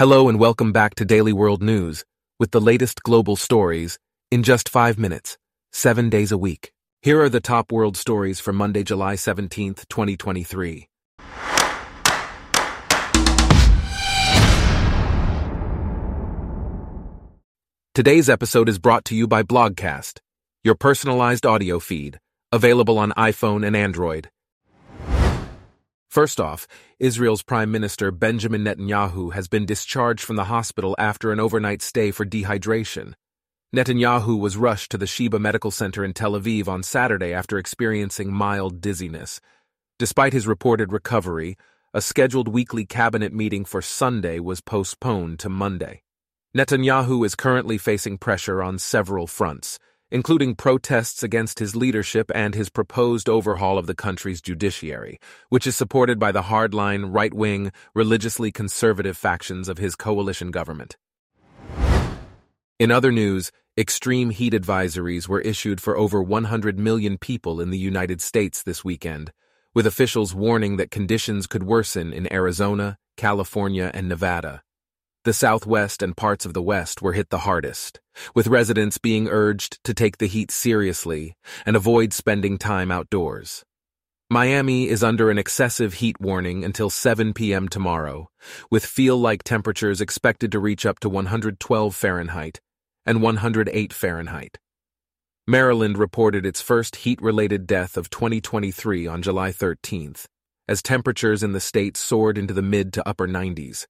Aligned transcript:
Hello 0.00 0.30
and 0.30 0.40
welcome 0.40 0.72
back 0.72 0.94
to 0.94 1.04
Daily 1.04 1.34
World 1.34 1.62
News 1.62 2.06
with 2.38 2.52
the 2.52 2.60
latest 2.70 3.02
global 3.02 3.36
stories 3.36 3.98
in 4.30 4.42
just 4.42 4.66
five 4.66 4.98
minutes, 4.98 5.36
seven 5.74 6.08
days 6.08 6.32
a 6.32 6.38
week. 6.38 6.72
Here 7.02 7.20
are 7.20 7.28
the 7.28 7.38
top 7.38 7.70
world 7.70 7.98
stories 7.98 8.40
for 8.40 8.50
Monday, 8.54 8.82
July 8.82 9.16
17th, 9.16 9.86
2023. 9.90 10.88
Today's 17.94 18.30
episode 18.30 18.70
is 18.70 18.78
brought 18.78 19.04
to 19.04 19.14
you 19.14 19.26
by 19.26 19.42
Blogcast, 19.42 20.20
your 20.64 20.76
personalized 20.76 21.44
audio 21.44 21.78
feed, 21.78 22.18
available 22.50 22.96
on 22.98 23.12
iPhone 23.18 23.66
and 23.66 23.76
Android. 23.76 24.30
First 26.10 26.40
off, 26.40 26.66
Israel's 26.98 27.44
Prime 27.44 27.70
Minister 27.70 28.10
Benjamin 28.10 28.64
Netanyahu 28.64 29.32
has 29.32 29.46
been 29.46 29.64
discharged 29.64 30.24
from 30.24 30.34
the 30.34 30.46
hospital 30.46 30.96
after 30.98 31.30
an 31.30 31.38
overnight 31.38 31.82
stay 31.82 32.10
for 32.10 32.26
dehydration. 32.26 33.14
Netanyahu 33.72 34.36
was 34.36 34.56
rushed 34.56 34.90
to 34.90 34.98
the 34.98 35.06
Sheba 35.06 35.38
Medical 35.38 35.70
Center 35.70 36.04
in 36.04 36.12
Tel 36.12 36.32
Aviv 36.32 36.66
on 36.66 36.82
Saturday 36.82 37.32
after 37.32 37.58
experiencing 37.58 38.32
mild 38.32 38.80
dizziness. 38.80 39.40
Despite 40.00 40.32
his 40.32 40.48
reported 40.48 40.92
recovery, 40.92 41.56
a 41.94 42.00
scheduled 42.00 42.48
weekly 42.48 42.84
cabinet 42.84 43.32
meeting 43.32 43.64
for 43.64 43.80
Sunday 43.80 44.40
was 44.40 44.60
postponed 44.60 45.38
to 45.38 45.48
Monday. 45.48 46.02
Netanyahu 46.56 47.24
is 47.24 47.36
currently 47.36 47.78
facing 47.78 48.18
pressure 48.18 48.64
on 48.64 48.80
several 48.80 49.28
fronts 49.28 49.78
including 50.10 50.54
protests 50.54 51.22
against 51.22 51.58
his 51.58 51.76
leadership 51.76 52.30
and 52.34 52.54
his 52.54 52.68
proposed 52.68 53.28
overhaul 53.28 53.78
of 53.78 53.86
the 53.86 53.94
country's 53.94 54.40
judiciary, 54.40 55.18
which 55.48 55.66
is 55.66 55.76
supported 55.76 56.18
by 56.18 56.32
the 56.32 56.42
hardline, 56.42 57.14
right-wing, 57.14 57.72
religiously 57.94 58.50
conservative 58.50 59.16
factions 59.16 59.68
of 59.68 59.78
his 59.78 59.94
coalition 59.94 60.50
government. 60.50 60.96
In 62.78 62.90
other 62.90 63.12
news, 63.12 63.52
extreme 63.76 64.30
heat 64.30 64.52
advisories 64.52 65.28
were 65.28 65.40
issued 65.40 65.80
for 65.80 65.96
over 65.96 66.22
100 66.22 66.78
million 66.78 67.18
people 67.18 67.60
in 67.60 67.70
the 67.70 67.78
United 67.78 68.20
States 68.20 68.62
this 68.62 68.84
weekend, 68.84 69.32
with 69.74 69.86
officials 69.86 70.34
warning 70.34 70.76
that 70.78 70.90
conditions 70.90 71.46
could 71.46 71.62
worsen 71.62 72.12
in 72.12 72.32
Arizona, 72.32 72.98
California, 73.16 73.90
and 73.94 74.08
Nevada. 74.08 74.62
The 75.22 75.34
Southwest 75.34 76.02
and 76.02 76.16
parts 76.16 76.46
of 76.46 76.54
the 76.54 76.62
West 76.62 77.02
were 77.02 77.12
hit 77.12 77.28
the 77.28 77.40
hardest, 77.40 78.00
with 78.34 78.46
residents 78.46 78.96
being 78.96 79.28
urged 79.28 79.78
to 79.84 79.92
take 79.92 80.16
the 80.16 80.26
heat 80.26 80.50
seriously 80.50 81.36
and 81.66 81.76
avoid 81.76 82.14
spending 82.14 82.56
time 82.56 82.90
outdoors. 82.90 83.62
Miami 84.30 84.88
is 84.88 85.04
under 85.04 85.28
an 85.28 85.36
excessive 85.36 85.94
heat 85.94 86.18
warning 86.22 86.64
until 86.64 86.88
7 86.88 87.34
p.m. 87.34 87.68
tomorrow, 87.68 88.30
with 88.70 88.86
feel-like 88.86 89.42
temperatures 89.42 90.00
expected 90.00 90.50
to 90.52 90.58
reach 90.58 90.86
up 90.86 90.98
to 91.00 91.10
112 91.10 91.94
Fahrenheit 91.94 92.60
and 93.04 93.20
108 93.20 93.92
Fahrenheit. 93.92 94.56
Maryland 95.46 95.98
reported 95.98 96.46
its 96.46 96.62
first 96.62 96.96
heat-related 96.96 97.66
death 97.66 97.98
of 97.98 98.08
2023 98.08 99.06
on 99.06 99.20
July 99.20 99.50
13th, 99.50 100.24
as 100.66 100.80
temperatures 100.80 101.42
in 101.42 101.52
the 101.52 101.60
state 101.60 101.98
soared 101.98 102.38
into 102.38 102.54
the 102.54 102.62
mid 102.62 102.94
to 102.94 103.06
upper 103.06 103.28
90s. 103.28 103.86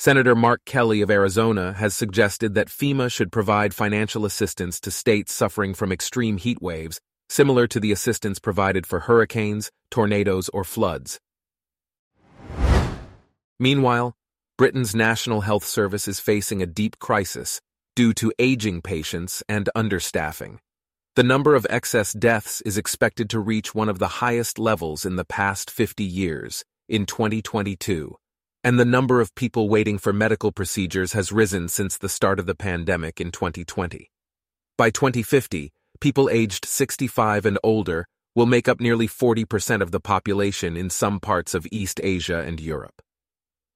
Senator 0.00 0.34
Mark 0.34 0.64
Kelly 0.64 1.02
of 1.02 1.10
Arizona 1.10 1.74
has 1.74 1.92
suggested 1.92 2.54
that 2.54 2.68
FEMA 2.68 3.12
should 3.12 3.30
provide 3.30 3.74
financial 3.74 4.24
assistance 4.24 4.80
to 4.80 4.90
states 4.90 5.30
suffering 5.30 5.74
from 5.74 5.92
extreme 5.92 6.38
heat 6.38 6.62
waves, 6.62 7.02
similar 7.28 7.66
to 7.66 7.78
the 7.78 7.92
assistance 7.92 8.38
provided 8.38 8.86
for 8.86 9.00
hurricanes, 9.00 9.70
tornadoes, 9.90 10.48
or 10.54 10.64
floods. 10.64 11.20
Meanwhile, 13.58 14.14
Britain's 14.56 14.94
National 14.94 15.42
Health 15.42 15.64
Service 15.64 16.08
is 16.08 16.18
facing 16.18 16.62
a 16.62 16.66
deep 16.66 16.98
crisis 16.98 17.60
due 17.94 18.14
to 18.14 18.32
aging 18.38 18.80
patients 18.80 19.42
and 19.50 19.68
understaffing. 19.76 20.60
The 21.14 21.24
number 21.24 21.54
of 21.54 21.66
excess 21.68 22.14
deaths 22.14 22.62
is 22.62 22.78
expected 22.78 23.28
to 23.28 23.38
reach 23.38 23.74
one 23.74 23.90
of 23.90 23.98
the 23.98 24.22
highest 24.24 24.58
levels 24.58 25.04
in 25.04 25.16
the 25.16 25.26
past 25.26 25.70
50 25.70 26.02
years, 26.04 26.64
in 26.88 27.04
2022 27.04 28.16
and 28.62 28.78
the 28.78 28.84
number 28.84 29.20
of 29.20 29.34
people 29.34 29.68
waiting 29.68 29.98
for 29.98 30.12
medical 30.12 30.52
procedures 30.52 31.12
has 31.12 31.32
risen 31.32 31.68
since 31.68 31.96
the 31.96 32.08
start 32.08 32.38
of 32.38 32.46
the 32.46 32.54
pandemic 32.54 33.20
in 33.20 33.30
2020. 33.30 34.10
By 34.76 34.90
2050, 34.90 35.72
people 36.00 36.28
aged 36.30 36.64
65 36.64 37.46
and 37.46 37.58
older 37.62 38.06
will 38.34 38.46
make 38.46 38.68
up 38.68 38.80
nearly 38.80 39.08
40% 39.08 39.80
of 39.80 39.90
the 39.90 40.00
population 40.00 40.76
in 40.76 40.90
some 40.90 41.20
parts 41.20 41.54
of 41.54 41.66
East 41.72 42.00
Asia 42.02 42.40
and 42.40 42.60
Europe. 42.60 43.02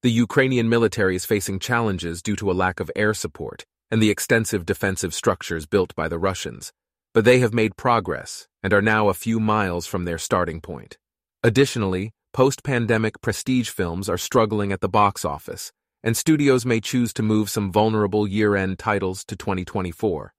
The 0.02 0.10
Ukrainian 0.10 0.68
military 0.68 1.16
is 1.16 1.24
facing 1.24 1.58
challenges 1.58 2.22
due 2.22 2.36
to 2.36 2.50
a 2.50 2.52
lack 2.52 2.78
of 2.78 2.90
air 2.94 3.14
support 3.14 3.64
and 3.90 4.02
the 4.02 4.10
extensive 4.10 4.66
defensive 4.66 5.14
structures 5.14 5.66
built 5.66 5.94
by 5.94 6.08
the 6.08 6.18
Russians, 6.18 6.72
but 7.14 7.24
they 7.24 7.38
have 7.38 7.54
made 7.54 7.76
progress 7.76 8.46
and 8.62 8.72
are 8.72 8.82
now 8.82 9.08
a 9.08 9.14
few 9.14 9.40
miles 9.40 9.86
from 9.86 10.04
their 10.04 10.18
starting 10.18 10.60
point. 10.60 10.98
Additionally, 11.42 12.12
Post-pandemic 12.34 13.20
prestige 13.20 13.68
films 13.68 14.08
are 14.08 14.18
struggling 14.18 14.72
at 14.72 14.80
the 14.80 14.88
box 14.88 15.24
office, 15.24 15.70
and 16.02 16.16
studios 16.16 16.66
may 16.66 16.80
choose 16.80 17.12
to 17.12 17.22
move 17.22 17.48
some 17.48 17.70
vulnerable 17.70 18.26
year-end 18.26 18.76
titles 18.76 19.24
to 19.26 19.36
2024. 19.36 20.34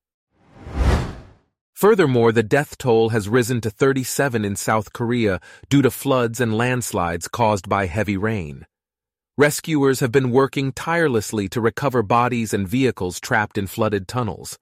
Furthermore, 1.74 2.34
the 2.34 2.44
death 2.44 2.78
toll 2.78 3.10
has 3.10 3.30
risen 3.30 3.62
to 3.62 3.70
37 3.70 4.44
in 4.44 4.58
South 4.58 4.92
Korea 4.92 5.40
due 5.70 5.82
to 5.82 5.90
floods 5.90 6.42
and 6.42 6.58
landslides 6.58 7.30
caused 7.30 7.70
by 7.70 7.86
heavy 7.86 8.18
rain. 8.18 8.66
Rescuers 9.38 10.02
have 10.02 10.12
been 10.12 10.32
working 10.32 10.74
tirelessly 10.74 11.48
to 11.48 11.62
recover 11.62 12.04
bodies 12.04 12.54
and 12.54 12.68
vehicles 12.68 13.22
trapped 13.22 13.58
in 13.58 13.68
flooded 13.68 14.06
tunnels. 14.06 14.60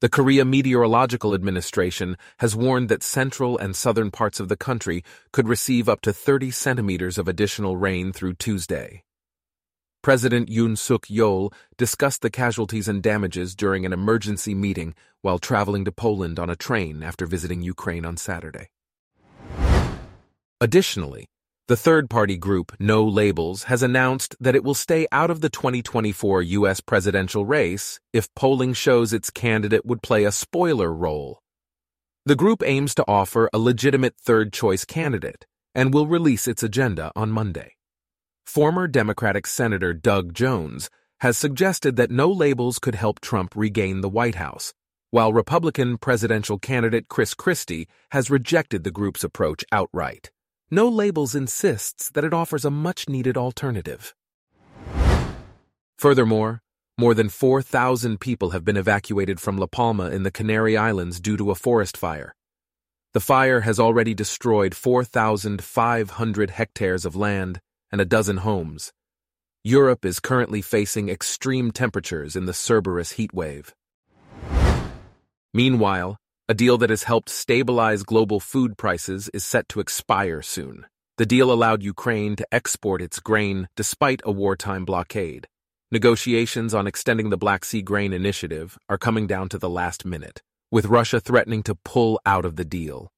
The 0.00 0.08
Korea 0.08 0.44
Meteorological 0.44 1.34
Administration 1.34 2.16
has 2.38 2.54
warned 2.54 2.88
that 2.88 3.02
central 3.02 3.58
and 3.58 3.74
southern 3.74 4.12
parts 4.12 4.38
of 4.38 4.48
the 4.48 4.56
country 4.56 5.02
could 5.32 5.48
receive 5.48 5.88
up 5.88 6.02
to 6.02 6.12
30 6.12 6.52
centimeters 6.52 7.18
of 7.18 7.26
additional 7.26 7.76
rain 7.76 8.12
through 8.12 8.34
Tuesday. 8.34 9.02
President 10.00 10.48
Yoon 10.48 10.78
Suk 10.78 11.06
Yeol 11.06 11.52
discussed 11.76 12.22
the 12.22 12.30
casualties 12.30 12.86
and 12.86 13.02
damages 13.02 13.56
during 13.56 13.84
an 13.84 13.92
emergency 13.92 14.54
meeting 14.54 14.94
while 15.22 15.40
traveling 15.40 15.84
to 15.84 15.90
Poland 15.90 16.38
on 16.38 16.48
a 16.48 16.54
train 16.54 17.02
after 17.02 17.26
visiting 17.26 17.60
Ukraine 17.62 18.04
on 18.04 18.16
Saturday. 18.16 18.68
Additionally, 20.60 21.26
the 21.68 21.76
third-party 21.76 22.38
group 22.38 22.72
No 22.78 23.04
Labels 23.04 23.64
has 23.64 23.82
announced 23.82 24.34
that 24.40 24.54
it 24.54 24.64
will 24.64 24.72
stay 24.72 25.06
out 25.12 25.30
of 25.30 25.42
the 25.42 25.50
2024 25.50 26.40
U.S. 26.40 26.80
presidential 26.80 27.44
race 27.44 28.00
if 28.10 28.34
polling 28.34 28.72
shows 28.72 29.12
its 29.12 29.28
candidate 29.28 29.84
would 29.84 30.02
play 30.02 30.24
a 30.24 30.32
spoiler 30.32 30.90
role. 30.90 31.42
The 32.24 32.36
group 32.36 32.62
aims 32.64 32.94
to 32.94 33.04
offer 33.06 33.50
a 33.52 33.58
legitimate 33.58 34.16
third-choice 34.16 34.86
candidate 34.86 35.44
and 35.74 35.92
will 35.92 36.06
release 36.06 36.48
its 36.48 36.62
agenda 36.62 37.12
on 37.14 37.30
Monday. 37.30 37.74
Former 38.46 38.88
Democratic 38.88 39.46
Senator 39.46 39.92
Doug 39.92 40.32
Jones 40.32 40.88
has 41.20 41.36
suggested 41.36 41.96
that 41.96 42.10
No 42.10 42.30
Labels 42.30 42.78
could 42.78 42.94
help 42.94 43.20
Trump 43.20 43.54
regain 43.54 44.00
the 44.00 44.08
White 44.08 44.36
House, 44.36 44.72
while 45.10 45.34
Republican 45.34 45.98
presidential 45.98 46.58
candidate 46.58 47.08
Chris 47.08 47.34
Christie 47.34 47.88
has 48.12 48.30
rejected 48.30 48.84
the 48.84 48.90
group's 48.90 49.22
approach 49.22 49.66
outright. 49.70 50.30
No 50.70 50.86
Labels 50.86 51.34
insists 51.34 52.10
that 52.10 52.24
it 52.24 52.34
offers 52.34 52.66
a 52.66 52.70
much-needed 52.70 53.38
alternative. 53.38 54.14
Furthermore, 55.98 56.60
more 56.98 57.14
than 57.14 57.30
4,000 57.30 58.20
people 58.20 58.50
have 58.50 58.66
been 58.66 58.76
evacuated 58.76 59.40
from 59.40 59.56
La 59.56 59.66
Palma 59.66 60.10
in 60.10 60.24
the 60.24 60.30
Canary 60.30 60.76
Islands 60.76 61.20
due 61.20 61.38
to 61.38 61.50
a 61.50 61.54
forest 61.54 61.96
fire. 61.96 62.34
The 63.14 63.20
fire 63.20 63.60
has 63.60 63.80
already 63.80 64.12
destroyed 64.12 64.74
4,500 64.74 66.50
hectares 66.50 67.06
of 67.06 67.16
land 67.16 67.60
and 67.90 68.00
a 68.02 68.04
dozen 68.04 68.38
homes. 68.38 68.92
Europe 69.64 70.04
is 70.04 70.20
currently 70.20 70.60
facing 70.60 71.08
extreme 71.08 71.70
temperatures 71.70 72.36
in 72.36 72.44
the 72.44 72.52
Cerberus 72.52 73.12
heat 73.12 73.32
wave. 73.32 73.74
Meanwhile, 75.54 76.18
a 76.50 76.54
deal 76.54 76.78
that 76.78 76.88
has 76.88 77.02
helped 77.02 77.28
stabilize 77.28 78.02
global 78.02 78.40
food 78.40 78.78
prices 78.78 79.28
is 79.34 79.44
set 79.44 79.68
to 79.68 79.80
expire 79.80 80.40
soon. 80.40 80.86
The 81.18 81.26
deal 81.26 81.52
allowed 81.52 81.82
Ukraine 81.82 82.36
to 82.36 82.46
export 82.50 83.02
its 83.02 83.20
grain 83.20 83.68
despite 83.76 84.22
a 84.24 84.32
wartime 84.32 84.86
blockade. 84.86 85.46
Negotiations 85.92 86.72
on 86.72 86.86
extending 86.86 87.28
the 87.28 87.36
Black 87.36 87.66
Sea 87.66 87.82
Grain 87.82 88.14
Initiative 88.14 88.78
are 88.88 88.96
coming 88.96 89.26
down 89.26 89.50
to 89.50 89.58
the 89.58 89.68
last 89.68 90.06
minute, 90.06 90.40
with 90.70 90.86
Russia 90.86 91.20
threatening 91.20 91.62
to 91.64 91.74
pull 91.74 92.18
out 92.24 92.46
of 92.46 92.56
the 92.56 92.64
deal. 92.64 93.10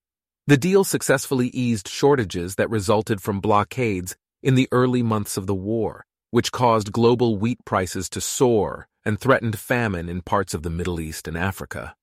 The 0.47 0.57
deal 0.57 0.83
successfully 0.83 1.47
eased 1.47 1.87
shortages 1.87 2.55
that 2.55 2.69
resulted 2.69 3.21
from 3.21 3.39
blockades 3.39 4.17
in 4.43 4.55
the 4.55 4.67
early 4.73 5.03
months 5.03 5.37
of 5.37 5.47
the 5.47 5.55
war, 5.55 6.03
which 6.31 6.51
caused 6.51 6.91
global 6.91 7.37
wheat 7.37 7.63
prices 7.63 8.09
to 8.09 8.19
soar 8.19 8.89
and 9.05 9.17
threatened 9.17 9.57
famine 9.57 10.09
in 10.09 10.21
parts 10.21 10.53
of 10.53 10.63
the 10.63 10.69
Middle 10.69 10.99
East 10.99 11.29
and 11.29 11.37
Africa. 11.37 11.95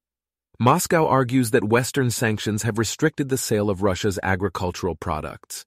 Moscow 0.61 1.07
argues 1.07 1.53
that 1.53 1.63
Western 1.63 2.11
sanctions 2.11 2.65
have 2.65 2.79
restricted 2.79 3.29
the 3.29 3.39
sale 3.39 3.71
of 3.71 3.83
Russia's 3.83 4.19
agricultural 4.23 4.97
products. 4.97 5.65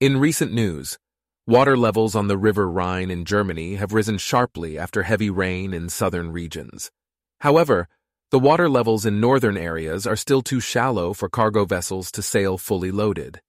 In 0.00 0.18
recent 0.18 0.52
news, 0.52 0.98
Water 1.46 1.76
levels 1.76 2.14
on 2.14 2.28
the 2.28 2.38
River 2.38 2.70
Rhine 2.70 3.10
in 3.10 3.24
Germany 3.24 3.74
have 3.74 3.92
risen 3.92 4.16
sharply 4.16 4.78
after 4.78 5.02
heavy 5.02 5.28
rain 5.28 5.74
in 5.74 5.88
southern 5.88 6.30
regions. 6.30 6.92
However, 7.40 7.88
the 8.30 8.38
water 8.38 8.68
levels 8.68 9.04
in 9.04 9.18
northern 9.20 9.56
areas 9.56 10.06
are 10.06 10.14
still 10.14 10.40
too 10.40 10.60
shallow 10.60 11.12
for 11.12 11.28
cargo 11.28 11.64
vessels 11.64 12.12
to 12.12 12.22
sail 12.22 12.58
fully 12.58 12.92
loaded. 12.92 13.40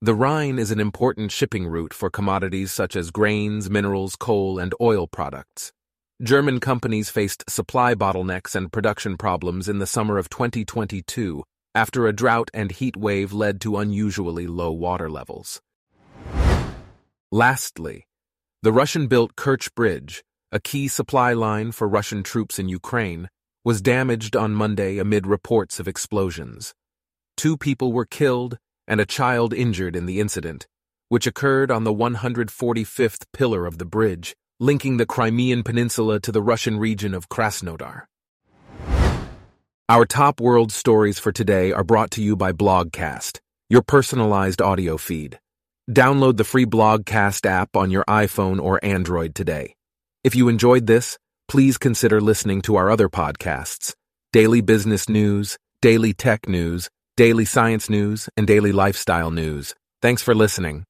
The 0.00 0.14
Rhine 0.14 0.60
is 0.60 0.70
an 0.70 0.78
important 0.78 1.32
shipping 1.32 1.66
route 1.66 1.92
for 1.92 2.08
commodities 2.08 2.70
such 2.70 2.94
as 2.94 3.10
grains, 3.10 3.68
minerals, 3.68 4.14
coal, 4.14 4.60
and 4.60 4.72
oil 4.80 5.08
products. 5.08 5.72
German 6.22 6.60
companies 6.60 7.08
faced 7.08 7.48
supply 7.48 7.94
bottlenecks 7.94 8.54
and 8.54 8.70
production 8.70 9.16
problems 9.16 9.70
in 9.70 9.78
the 9.78 9.86
summer 9.86 10.18
of 10.18 10.28
2022 10.28 11.42
after 11.74 12.06
a 12.06 12.12
drought 12.12 12.50
and 12.52 12.70
heat 12.72 12.94
wave 12.94 13.32
led 13.32 13.58
to 13.62 13.78
unusually 13.78 14.46
low 14.46 14.70
water 14.70 15.08
levels. 15.08 15.62
Lastly, 17.32 18.06
the 18.62 18.70
Russian-built 18.70 19.34
Kerch 19.34 19.74
Bridge, 19.74 20.22
a 20.52 20.60
key 20.60 20.88
supply 20.88 21.32
line 21.32 21.72
for 21.72 21.88
Russian 21.88 22.22
troops 22.22 22.58
in 22.58 22.68
Ukraine, 22.68 23.30
was 23.64 23.80
damaged 23.80 24.36
on 24.36 24.52
Monday 24.52 24.98
amid 24.98 25.26
reports 25.26 25.80
of 25.80 25.88
explosions. 25.88 26.74
Two 27.34 27.56
people 27.56 27.94
were 27.94 28.04
killed 28.04 28.58
and 28.86 29.00
a 29.00 29.06
child 29.06 29.54
injured 29.54 29.96
in 29.96 30.04
the 30.04 30.20
incident, 30.20 30.66
which 31.08 31.26
occurred 31.26 31.70
on 31.70 31.84
the 31.84 31.94
145th 31.94 33.24
pillar 33.32 33.64
of 33.64 33.78
the 33.78 33.86
bridge, 33.86 34.36
linking 34.62 34.98
the 34.98 35.06
Crimean 35.06 35.62
Peninsula 35.62 36.20
to 36.20 36.30
the 36.30 36.42
Russian 36.42 36.78
region 36.78 37.14
of 37.14 37.30
Krasnodar. 37.30 38.02
Our 39.88 40.04
top 40.04 40.38
world 40.38 40.70
stories 40.70 41.18
for 41.18 41.32
today 41.32 41.72
are 41.72 41.82
brought 41.82 42.10
to 42.12 42.22
you 42.22 42.36
by 42.36 42.52
Blogcast, 42.52 43.40
your 43.70 43.80
personalized 43.80 44.60
audio 44.60 44.98
feed. 44.98 45.40
Download 45.90 46.36
the 46.36 46.44
free 46.44 46.66
Blogcast 46.66 47.46
app 47.46 47.74
on 47.74 47.90
your 47.90 48.04
iPhone 48.04 48.60
or 48.62 48.78
Android 48.84 49.34
today. 49.34 49.74
If 50.22 50.36
you 50.36 50.48
enjoyed 50.48 50.86
this, 50.86 51.16
please 51.48 51.78
consider 51.78 52.20
listening 52.20 52.60
to 52.62 52.76
our 52.76 52.90
other 52.90 53.08
podcasts 53.08 53.94
Daily 54.32 54.60
Business 54.60 55.08
News, 55.08 55.56
Daily 55.80 56.12
Tech 56.12 56.46
News, 56.46 56.90
Daily 57.16 57.46
Science 57.46 57.88
News, 57.88 58.28
and 58.36 58.46
Daily 58.46 58.72
Lifestyle 58.72 59.30
News. 59.30 59.74
Thanks 60.02 60.22
for 60.22 60.34
listening. 60.34 60.84